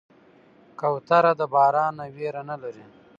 [0.79, 2.85] کوتره د باران نه ویره نه لري.